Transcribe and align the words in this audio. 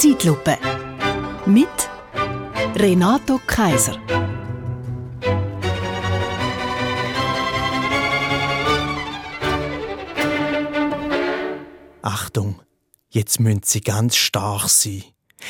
Zeitlupe. 0.00 0.56
Mit 1.44 1.68
Renato 2.74 3.38
Kaiser. 3.46 3.98
Achtung, 12.00 12.62
jetzt 13.10 13.40
müssen 13.40 13.60
Sie 13.62 13.82
ganz 13.82 14.16
stark 14.16 14.70
sein. 14.70 15.04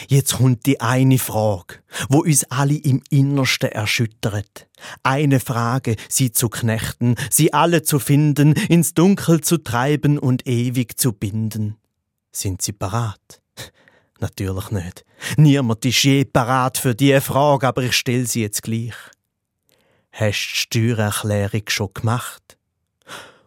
Jetzt 0.08 0.38
kommt 0.38 0.66
die 0.66 0.80
eine 0.80 1.18
Frage, 1.18 1.76
wo 2.08 2.22
uns 2.22 2.42
alle 2.50 2.74
im 2.74 3.04
Innersten 3.08 3.70
erschüttert. 3.70 4.66
Eine 5.04 5.38
Frage, 5.38 5.94
sie 6.08 6.32
zu 6.32 6.48
knechten, 6.48 7.14
sie 7.30 7.52
alle 7.52 7.84
zu 7.84 8.00
finden, 8.00 8.54
ins 8.54 8.94
Dunkel 8.94 9.42
zu 9.42 9.58
treiben 9.58 10.18
und 10.18 10.44
ewig 10.48 10.98
zu 10.98 11.12
binden. 11.12 11.76
Sind 12.32 12.62
Sie 12.62 12.72
parat? 12.72 13.40
Natürlich 14.20 14.70
nicht. 14.70 15.04
Niemand 15.36 15.84
ist 15.84 16.02
je 16.02 16.24
parat 16.24 16.78
für 16.78 16.94
diese 16.94 17.20
Frage, 17.20 17.66
aber 17.66 17.82
ich 17.82 17.94
stell 17.94 18.26
sie 18.26 18.42
jetzt 18.42 18.62
gleich. 18.62 18.94
Hast 20.12 20.66
du 20.70 20.78
die 20.80 20.90
Steuererklärung 20.90 21.62
schon 21.68 21.94
gemacht? 21.94 22.58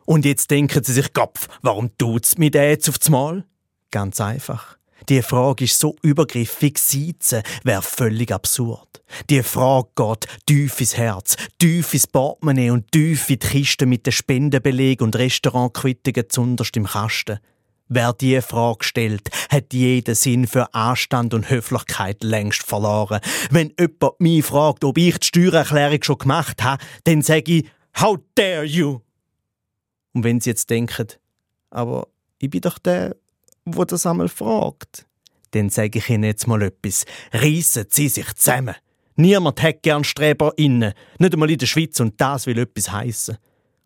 Und 0.06 0.26
jetzt 0.26 0.52
denken 0.52 0.84
Sie 0.84 0.94
sich, 0.94 1.14
Kopf, 1.14 1.48
warum 1.62 1.96
tut's 1.98 2.38
mir 2.38 2.52
das 2.52 2.64
jetzt 2.64 2.90
aufs 2.90 3.10
Mal? 3.10 3.46
Ganz 3.92 4.20
einfach. 4.20 4.78
Die 5.10 5.22
Frage 5.22 5.66
ist 5.66 5.80
so 5.80 5.96
übergriffig, 6.02 6.78
Seizen 6.78 7.44
wäre 7.64 7.82
völlig 7.82 8.32
absurd. 8.32 9.04
Die 9.30 9.44
Frage 9.44 9.90
geht 9.96 10.28
tief 10.46 10.80
ins 10.80 10.96
Herz, 10.96 11.36
tief 11.60 11.94
ins 11.94 12.08
Portemonnaie 12.08 12.70
und 12.70 12.92
tief 12.92 13.30
in 13.30 13.40
die 13.40 13.48
Kiste 13.48 13.86
mit 13.86 14.06
den 14.06 14.14
Spendenbeleg 14.14 15.02
und 15.02 15.16
Restaurantquittungen 15.16 16.30
zunderst 16.30 16.78
im 16.78 16.86
Kasten. 16.86 17.40
Wer 17.90 18.14
diese 18.14 18.42
Frage 18.42 18.84
stellt, 18.84 19.30
hat 19.50 19.74
jeden 19.74 20.16
Sinn 20.16 20.48
für 20.48 20.74
Anstand 20.74 21.34
und 21.34 21.50
Höflichkeit 21.50 22.24
längst 22.24 22.64
verloren. 22.64 23.20
Wenn 23.52 23.74
jemand 23.80 24.20
mich 24.20 24.46
fragt, 24.46 24.84
ob 24.84 24.98
ich 24.98 25.20
die 25.20 25.28
Steuererklärung 25.28 26.02
schon 26.02 26.18
gemacht 26.18 26.64
habe, 26.64 26.84
dann 27.04 27.22
sage 27.22 27.52
ich, 27.52 27.66
How 28.00 28.18
dare 28.36 28.64
you? 28.64 29.02
Und 30.14 30.24
wenn 30.24 30.40
Sie 30.40 30.50
jetzt 30.50 30.70
denken, 30.70 31.08
aber 31.70 32.08
ich 32.40 32.50
bin 32.50 32.62
doch 32.62 32.80
der, 32.80 33.16
wo 33.66 33.84
das 33.84 34.06
einmal 34.06 34.30
fragt, 34.30 35.06
dann 35.52 35.70
sage 35.70 36.00
ich 36.00 36.10
Ihnen 36.10 36.24
jetzt 36.24 36.48
mal 36.48 36.62
etwas. 36.62 37.06
Reissen 37.32 37.86
Sie 37.90 38.10
sich 38.10 38.34
zusammen. 38.34 38.76
Niemand 39.16 39.62
hat 39.62 39.84
gern 39.84 40.04
Streber 40.04 40.54
innen, 40.58 40.94
nicht 41.20 41.34
einmal 41.34 41.52
in 41.52 41.60
der 41.60 41.68
Schweiz, 41.68 42.00
und 42.00 42.20
das 42.20 42.48
will 42.48 42.58
etwas 42.58 42.92
heißen. 42.92 43.38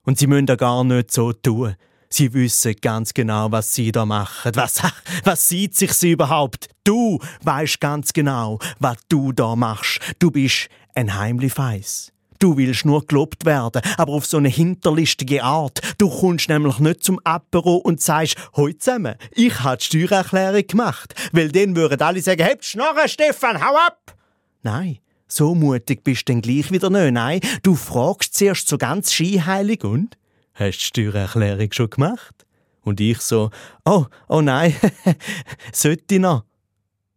Und 0.03 0.17
Sie 0.17 0.27
müssen 0.27 0.45
da 0.45 0.55
gar 0.55 0.85
nicht 0.85 1.11
so 1.11 1.33
tun. 1.33 1.75
Sie 2.09 2.33
wissen 2.33 2.75
ganz 2.81 3.13
genau, 3.13 3.51
was 3.51 3.73
Sie 3.73 3.91
da 3.91 4.05
machen. 4.05 4.51
Was, 4.55 4.81
was 5.23 5.47
sieht 5.47 5.75
sich 5.75 5.93
Sie 5.93 6.11
überhaupt? 6.11 6.69
Du 6.83 7.19
weißt 7.43 7.79
ganz 7.79 8.13
genau, 8.13 8.59
was 8.79 8.97
du 9.09 9.31
da 9.31 9.55
machst. 9.55 9.99
Du 10.19 10.31
bist 10.31 10.69
ein 10.95 11.17
Heimlichfeiss. 11.17 12.11
Du 12.39 12.55
willst 12.55 12.85
nur 12.85 13.05
gelobt 13.05 13.45
werden, 13.45 13.81
aber 13.97 14.13
auf 14.13 14.25
so 14.25 14.37
eine 14.37 14.49
hinterlistige 14.49 15.43
Art. 15.43 15.81
Du 15.97 16.09
kommst 16.09 16.49
nämlich 16.49 16.77
nicht 16.79 17.03
zum 17.03 17.19
Apero 17.23 17.77
und 17.77 17.99
sagst, 17.99 18.35
heute 18.55 18.77
zusammen, 18.77 19.15
ich 19.31 19.59
habe 19.61 19.77
die 19.77 19.85
Steuererklärung 19.85 20.67
gemacht. 20.67 21.15
Weil 21.31 21.51
dann 21.51 21.75
würden 21.75 21.99
alle 21.99 22.21
sagen, 22.21 22.43
hebt 22.43 22.63
Schnorren, 22.63 23.09
Stefan, 23.09 23.59
hau 23.59 23.75
ab! 23.75 24.15
Nein, 24.61 24.99
so 25.27 25.55
mutig 25.55 26.03
bist 26.03 26.29
du 26.29 26.33
dann 26.33 26.41
gleich 26.41 26.71
wieder 26.71 26.89
nicht. 26.89 27.11
Nein, 27.11 27.39
du 27.63 27.75
fragst 27.75 28.35
zuerst 28.35 28.67
so 28.67 28.77
ganz 28.77 29.11
skiheilig 29.11 29.83
und? 29.83 30.15
Hast 30.59 30.79
du 30.97 31.01
die 31.01 31.11
Steuererklärung 31.11 31.71
schon 31.71 31.89
gemacht? 31.91 32.33
Und 32.81 32.99
ich 32.99 33.19
so, 33.21 33.51
oh, 33.85 34.05
oh 34.27 34.41
nein, 34.41 34.73
sollte 35.71 36.15
ich 36.15 36.19
noch? 36.19 36.45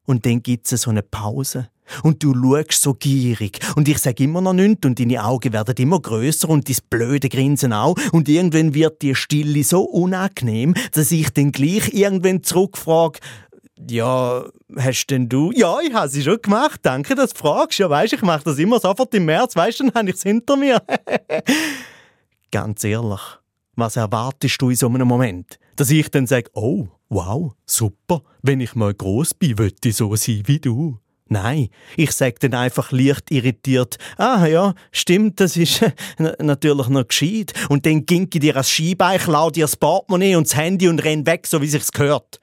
Und 0.05 0.27
dann 0.27 0.43
gibt's 0.43 0.71
so 0.71 0.91
eine 0.91 1.03
Pause. 1.03 1.71
Und 2.03 2.23
du 2.23 2.35
schaust 2.35 2.83
so 2.83 2.93
gierig. 2.93 3.59
Und 3.77 3.89
ich 3.89 3.99
sag 3.99 4.21
immer 4.21 4.43
noch 4.43 4.53
nichts 4.53 4.85
und 4.85 5.01
deine 5.01 5.25
Augen 5.25 5.55
werden 5.55 5.75
immer 5.77 6.01
größer 6.01 6.49
und 6.51 6.69
dein 6.69 6.77
blöde 6.91 7.31
Grinsen 7.31 7.73
auch. 7.73 7.97
Und 8.13 8.29
irgendwann 8.29 8.75
wird 8.75 9.01
die 9.01 9.15
Stille 9.15 9.65
so 9.65 9.83
unangenehm, 9.83 10.75
dass 10.93 11.11
ich 11.11 11.31
dann 11.31 11.51
gleich 11.51 11.95
irgendwann 11.95 12.43
zurückfrage, 12.43 13.21
ja, 13.89 14.45
hast 14.77 15.07
denn 15.07 15.31
du? 15.31 15.51
Ja, 15.53 15.81
ich 15.81 15.95
habe 15.95 16.09
sie 16.09 16.23
schon 16.23 16.43
gemacht. 16.43 16.81
Danke, 16.83 17.15
dass 17.15 17.33
du 17.33 17.39
fragst. 17.39 17.79
Ja, 17.79 17.89
weißt, 17.89 18.13
ich 18.13 18.23
mache 18.23 18.45
das 18.45 18.59
immer 18.59 18.79
sofort 18.79 19.15
im 19.15 19.25
März. 19.25 19.57
Weißt, 19.57 19.81
dann 19.81 19.95
habe 19.95 20.11
ich 20.11 20.17
es 20.17 20.23
hinter 20.23 20.57
mir. 20.57 20.83
Ganz 22.51 22.83
ehrlich, 22.83 23.21
was 23.77 23.97
erwartest 23.97 24.61
du 24.61 24.71
in 24.71 24.77
so 24.77 24.89
einem 24.89 25.07
Moment? 25.07 25.59
Dass 25.77 25.91
ich 25.91 26.11
dann 26.11 26.27
sage, 26.27 26.51
oh, 26.55 26.89
wow, 27.09 27.53
super. 27.65 28.23
Wenn 28.43 28.61
ich 28.61 28.75
mal 28.75 28.93
groß 28.93 29.35
bin, 29.35 29.57
möchte 29.57 29.91
ich 29.91 29.97
so 29.97 30.15
sein 30.17 30.43
wie 30.47 30.59
du. 30.59 30.99
Nein, 31.33 31.69
ich 31.97 32.11
sag 32.11 32.41
dann 32.41 32.55
einfach 32.55 32.91
leicht 32.91 33.31
irritiert, 33.31 33.99
ah 34.17 34.47
ja, 34.47 34.75
stimmt, 34.91 35.39
das 35.39 35.57
ist 35.57 35.81
natürlich 36.41 36.89
noch 36.89 37.07
gescheit. 37.07 37.53
Und 37.69 37.87
dann 37.87 38.05
ging 38.05 38.29
ich 38.33 38.41
dir 38.41 38.57
als 38.57 38.69
Skibein, 38.69 39.21
klau 39.21 39.49
dir 39.51 39.63
das 39.63 39.77
Portemonnaie 39.77 40.35
und 40.35 40.49
das 40.49 40.57
Handy 40.57 40.89
und 40.89 41.05
renn 41.05 41.25
weg, 41.27 41.47
so 41.47 41.63
wie 41.63 41.69
sich's 41.69 41.93
gehört. 41.93 42.41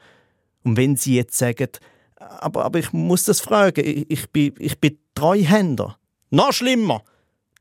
Und 0.64 0.78
wenn 0.78 0.96
sie 0.96 1.16
jetzt 1.16 1.38
sagen, 1.38 1.68
aber, 2.16 2.64
aber 2.64 2.80
ich 2.80 2.94
muss 2.94 3.26
das 3.26 3.42
fragen, 3.42 3.86
ich, 3.86 4.10
ich, 4.10 4.30
bin, 4.30 4.54
ich 4.58 4.80
bin 4.80 4.98
Treuhänder. 5.16 5.98
Noch 6.30 6.54
schlimmer! 6.54 7.04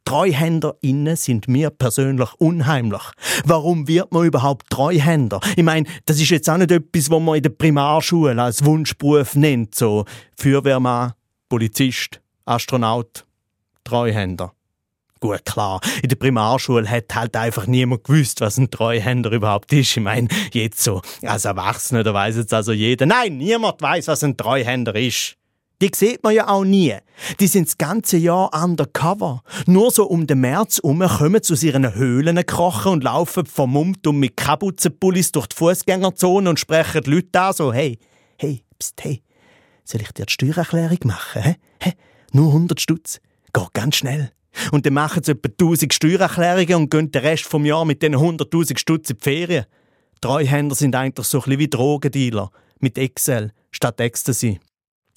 TreuhänderInnen 0.06 1.16
sind 1.16 1.48
mir 1.48 1.70
persönlich 1.70 2.32
unheimlich. 2.38 3.02
Warum 3.44 3.88
wird 3.88 4.12
man 4.12 4.24
überhaupt 4.24 4.70
Treuhänder? 4.70 5.40
Ich 5.56 5.64
meine, 5.64 5.86
das 6.06 6.20
ist 6.20 6.30
jetzt 6.30 6.48
auch 6.48 6.56
nicht 6.56 6.70
etwas, 6.70 7.10
was 7.10 7.20
man 7.20 7.34
in 7.34 7.42
der 7.42 7.50
Primarschule 7.50 8.40
als 8.40 8.64
Wunschberuf 8.64 9.34
nennt, 9.34 9.74
so 9.74 10.04
Feuerwehrmann, 10.38 11.12
Polizist, 11.48 12.20
Astronaut, 12.44 13.26
Treuhänder. 13.82 14.52
Gut, 15.18 15.44
klar, 15.44 15.80
in 16.02 16.08
der 16.08 16.16
Primarschule 16.16 16.88
hat 16.88 17.12
halt 17.14 17.36
einfach 17.36 17.66
niemand 17.66 18.04
gewusst, 18.04 18.40
was 18.40 18.58
ein 18.58 18.70
Treuhänder 18.70 19.32
überhaupt 19.32 19.72
ist. 19.72 19.96
Ich 19.96 20.02
meine, 20.02 20.28
jetzt 20.52 20.84
so, 20.84 21.02
als 21.22 21.46
Erwachsener, 21.46 22.04
da 22.04 22.14
weiss 22.14 22.36
jetzt 22.36 22.54
also 22.54 22.70
jeder. 22.72 23.06
Nein, 23.06 23.38
niemand 23.38 23.82
weiß, 23.82 24.06
was 24.06 24.22
ein 24.22 24.36
Treuhänder 24.36 24.94
ist. 24.94 25.36
Die 25.82 25.90
sieht 25.94 26.22
man 26.22 26.34
ja 26.34 26.48
auch 26.48 26.64
nie. 26.64 26.94
Die 27.38 27.46
sind 27.46 27.68
das 27.68 27.76
ganze 27.76 28.16
Jahr 28.16 28.50
undercover. 28.54 29.42
Nur 29.66 29.90
so 29.90 30.06
um 30.06 30.26
den 30.26 30.40
März 30.40 30.80
herum 30.82 31.00
kommen 31.00 31.42
zu 31.42 31.54
ihren 31.54 31.94
Höhlen 31.94 32.44
krochen 32.46 32.92
und 32.92 33.04
laufen 33.04 33.44
vermummt 33.44 34.06
und 34.06 34.18
mit 34.18 34.36
Kapuzenpullis 34.36 35.32
durch 35.32 35.48
die 35.48 35.56
Fußgängerzone 35.56 36.48
und 36.48 36.58
sprechen 36.58 37.02
die 37.02 37.10
Leute 37.10 37.40
an 37.40 37.52
so, 37.52 37.72
hey, 37.74 37.98
hey, 38.38 38.64
pst, 38.78 39.02
hey, 39.02 39.22
soll 39.84 40.00
ich 40.00 40.12
dir 40.12 40.24
die 40.24 40.32
Steuererklärung 40.32 40.98
machen? 41.04 41.42
Hä? 41.42 41.56
Hä? 41.82 41.92
Nur 42.32 42.48
100 42.48 42.80
Stutz. 42.80 43.20
Geht 43.52 43.74
ganz 43.74 43.96
schnell. 43.96 44.32
Und 44.72 44.86
dann 44.86 44.94
machen 44.94 45.22
sie 45.22 45.32
etwa 45.32 45.48
1000 45.48 45.92
Steuererklärungen 45.92 46.74
und 46.74 46.90
gehen 46.90 47.12
den 47.12 47.22
Rest 47.22 47.44
vom 47.44 47.66
Jahr 47.66 47.84
mit 47.84 48.02
diesen 48.02 48.16
100.000 48.16 48.78
Stutz 48.78 49.10
in 49.10 49.16
die 49.18 49.22
Ferien. 49.22 49.66
Treuhänder 50.22 50.74
sind 50.74 50.94
eigentlich 50.94 51.26
so 51.26 51.38
ein 51.38 51.44
bisschen 51.44 51.58
wie 51.58 51.68
Drogendealer. 51.68 52.50
Mit 52.80 52.96
Excel 52.96 53.52
statt 53.70 54.00
Ecstasy. 54.00 54.58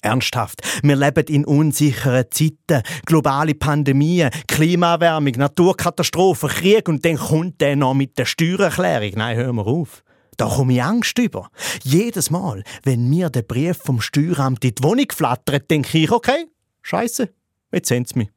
Ernsthaft, 0.02 0.60
wir 0.82 0.96
leben 0.96 1.26
in 1.26 1.44
unsicheren 1.44 2.24
Zeiten. 2.30 2.82
Globale 3.04 3.54
Pandemien, 3.54 4.30
Klimaerwärmung, 4.48 5.32
Naturkatastrophen, 5.32 6.48
Krieg 6.48 6.88
und 6.88 7.04
dann 7.04 7.16
kommt 7.16 7.60
der 7.60 7.76
noch 7.76 7.94
mit 7.94 8.18
der 8.18 8.24
Steuererklärung. 8.24 9.12
Nein, 9.16 9.36
hör 9.36 9.52
mal 9.52 9.66
auf. 9.66 10.02
Da 10.36 10.46
komme 10.46 10.72
ich 10.72 10.82
Angst 10.82 11.18
über. 11.18 11.50
Jedes 11.82 12.30
Mal, 12.30 12.64
wenn 12.82 13.10
mir 13.10 13.28
der 13.28 13.42
Brief 13.42 13.76
vom 13.76 14.00
Steueramt 14.00 14.64
in 14.64 14.74
die 14.74 14.82
Wohnung 14.82 15.06
flattert, 15.12 15.70
denke 15.70 15.98
ich, 15.98 16.10
okay, 16.10 16.46
scheiße, 16.82 17.28
jetzt 17.72 17.88
sind 17.88 18.08
sie 18.08 18.20
mich. 18.20 18.28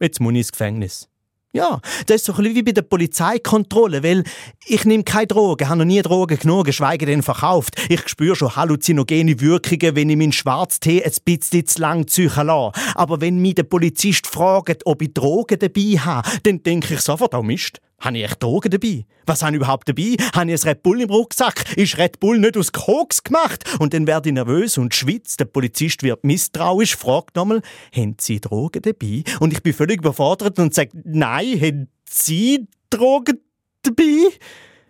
Jetzt 0.00 0.20
muss 0.20 0.32
ich 0.32 0.38
ins 0.38 0.52
Gefängnis. 0.52 1.11
Ja, 1.54 1.80
das 2.06 2.16
ist 2.16 2.24
so 2.24 2.32
ein 2.32 2.54
wie 2.54 2.62
bei 2.62 2.72
der 2.72 2.80
Polizeikontrolle, 2.80 4.02
weil 4.02 4.24
ich 4.64 4.86
nehme 4.86 5.04
keine 5.04 5.26
Drogen, 5.26 5.68
habe 5.68 5.80
noch 5.80 5.84
nie 5.84 6.00
Drogen 6.00 6.38
genommen, 6.38 6.64
geschweige 6.64 7.04
denn 7.04 7.22
verkauft. 7.22 7.74
Ich 7.90 8.08
spüre 8.08 8.34
schon 8.34 8.56
halluzinogene 8.56 9.38
Wirkungen, 9.38 9.94
wenn 9.94 10.08
ich 10.08 10.16
meinen 10.16 10.32
Schwarztee 10.32 11.04
ein 11.04 11.12
bisschen 11.26 11.66
zu 11.66 11.82
lang 11.82 12.06
züchen 12.06 12.46
lasse. 12.46 12.72
Aber 12.94 13.20
wenn 13.20 13.42
mich 13.42 13.56
der 13.56 13.64
Polizist 13.64 14.26
fragt, 14.26 14.86
ob 14.86 15.02
ich 15.02 15.12
Drogen 15.12 15.58
dabei 15.58 15.98
habe, 15.98 16.26
dann 16.44 16.62
denke 16.62 16.94
ich 16.94 17.00
sofort, 17.00 17.34
oh 17.34 17.42
Mist, 17.42 17.82
habe 18.02 18.18
ich 18.18 18.24
echt 18.24 18.42
Drogen 18.42 18.70
dabei? 18.70 19.06
Was 19.26 19.42
habe 19.42 19.52
ich 19.52 19.56
überhaupt 19.56 19.88
dabei? 19.88 20.16
Habe 20.34 20.50
ich 20.50 20.62
ein 20.62 20.68
Red 20.68 20.82
Bull 20.82 21.00
im 21.00 21.10
Rucksack? 21.10 21.76
Ist 21.76 21.96
Red 21.96 22.20
Bull 22.20 22.38
nicht 22.38 22.56
aus 22.56 22.72
Koks 22.72 23.22
gemacht? 23.22 23.64
Und 23.78 23.94
dann 23.94 24.06
werde 24.06 24.28
ich 24.28 24.34
nervös 24.34 24.76
und 24.76 24.94
schwitze. 24.94 25.36
Der 25.38 25.44
Polizist 25.46 26.02
wird 26.02 26.24
misstrauisch, 26.24 26.96
fragt 26.96 27.36
nochmal, 27.36 27.62
haben 27.94 28.16
Sie 28.20 28.40
Drogen 28.40 28.82
dabei? 28.82 29.22
Und 29.40 29.52
ich 29.52 29.62
bin 29.62 29.72
völlig 29.72 30.00
überfordert 30.00 30.58
und 30.58 30.74
sage, 30.74 30.90
nein, 31.04 31.60
haben 31.60 31.88
Sie 32.08 32.66
Drogen 32.90 33.38
dabei? 33.82 34.30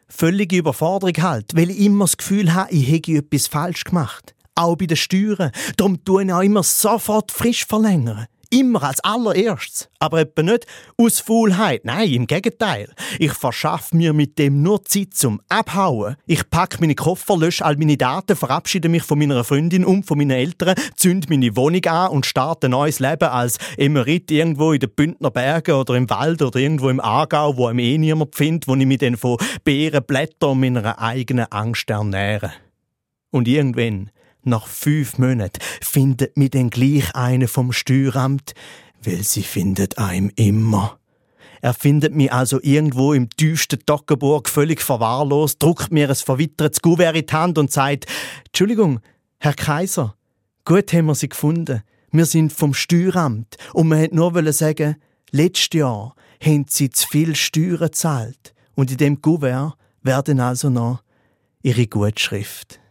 Völlige 0.09 0.57
Überforderung 0.57 1.15
halt, 1.23 1.55
weil 1.55 1.71
ich 1.71 1.81
immer 1.81 2.05
das 2.05 2.17
Gefühl 2.17 2.53
habe, 2.53 2.73
ich 2.73 2.91
hätte 2.91 3.13
etwas 3.13 3.47
falsch 3.47 3.85
gemacht. 3.85 4.35
Auch 4.55 4.77
bei 4.77 4.87
den 4.87 4.97
Steuern. 4.97 5.51
Darum 5.77 6.05
tue 6.05 6.25
ich 6.25 6.33
auch 6.33 6.43
immer 6.43 6.63
sofort 6.63 7.33
frisch 7.33 7.65
verlängern. 7.65 8.27
Immer 8.53 8.83
als 8.83 9.03
allererstes. 9.03 9.89
Aber 9.99 10.21
etwa 10.21 10.43
nicht 10.43 10.67
aus 10.97 11.21
Faulheit. 11.21 11.85
Nein, 11.85 12.13
im 12.13 12.27
Gegenteil. 12.27 12.93
Ich 13.19 13.33
verschaffe 13.33 13.97
mir 13.97 14.13
mit 14.13 14.39
dem 14.39 14.63
nur 14.63 14.85
Zeit 14.85 15.15
zum 15.15 15.41
Abhauen. 15.49 16.17
Ich 16.27 16.49
packe 16.51 16.79
meine 16.81 16.95
Koffer, 16.95 17.37
lösche 17.37 17.65
all 17.65 17.77
meine 17.77 17.97
Daten, 17.97 18.37
verabschiede 18.37 18.89
mich 18.89 19.03
von 19.03 19.19
meiner 19.19 19.43
Freundin 19.43 19.85
und 19.85 20.05
von 20.05 20.19
meinen 20.19 20.31
Eltern, 20.31 20.75
zünde 20.97 21.29
meine 21.31 21.57
Wohnung 21.57 21.85
an 21.87 22.11
und 22.11 22.27
starte 22.27 22.69
ein 22.69 22.73
neues 22.73 23.01
Leben 23.01 23.29
als 23.29 23.59
Emerit 23.77 24.31
irgendwo 24.31 24.73
in 24.73 24.81
den 24.81 24.91
Bündner 24.91 25.31
Bergen 25.31 25.75
oder 25.75 25.95
im 25.95 26.11
Wald 26.11 26.43
oder 26.43 26.59
irgendwo 26.59 26.91
im 26.91 27.01
Aargau, 27.01 27.57
wo 27.57 27.67
einem 27.67 27.79
eh 27.79 27.99
niemand 27.99 28.35
findet, 28.35 28.69
wo 28.69 28.75
ich 28.75 28.87
mich 28.87 28.99
dann 28.99 29.17
von 29.17 29.39
Beeren, 29.65 30.05
Blättern 30.05 30.51
und 30.51 30.61
meiner 30.61 31.01
eigenen 31.01 31.47
Angst 31.51 31.89
ernähre. 31.89 32.53
Und 33.31 33.49
irgendwann 33.49 34.11
nach 34.45 34.67
fünf 34.67 35.19
Monaten 35.19 35.61
findet 35.81 36.37
mich 36.37 36.51
dann 36.51 36.71
gleich 36.71 37.15
eine 37.15 37.49
vom 37.49 37.73
Steueramt, 37.73 38.55
weil 39.05 39.23
sie 39.23 39.43
findet 39.43 39.99
einem 39.99 40.31
immer. 40.37 40.99
Er 41.61 41.75
findet 41.75 42.13
mich 42.15 42.33
also 42.33 42.59
irgendwo 42.61 43.13
im 43.13 43.31
tiefsten 43.31 43.79
Toggenburg 43.87 44.49
völlig 44.49 44.81
verwahrlost, 44.81 45.63
druckt 45.63 45.93
mir 45.93 46.09
ein 46.09 46.15
verwittertes 46.15 46.83
Kuvert 46.83 47.15
in 47.15 47.25
die 47.25 47.33
Hand 47.33 47.57
und 47.57 47.71
sagt, 47.71 48.07
Entschuldigung, 48.47 49.01
Herr 49.39 49.55
Kaiser, 49.55 50.17
gut 50.65 50.93
haben 50.93 51.07
wir 51.07 51.15
Sie 51.15 51.29
gefunden. 51.29 51.83
Wir 52.11 52.27
sind 52.27 52.53
vom 52.53 52.75
Steueramt 52.75 53.57
und 53.73 53.89
wir 53.89 53.99
wollten 53.99 54.17
nur 54.17 54.53
sagen, 54.53 54.97
letztes 55.31 55.79
Jahr 55.79 56.17
haben 56.45 56.67
Sie 56.69 56.91
zu 56.91 57.07
viel 57.07 57.37
Steuern 57.37 57.79
gezahlt 57.79 58.55
und 58.75 58.91
in 58.91 58.97
dem 58.97 59.23
Kuvert 59.23 59.75
werden 60.03 60.41
also 60.41 60.69
noch 60.69 61.03
Ihre 61.63 61.87
Gutschrift. 61.87 62.82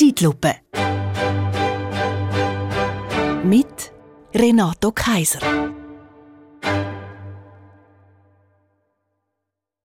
Zeitlupe. 0.00 0.54
Mit 3.44 3.92
Renato 4.34 4.92
Kaiser. 4.92 5.40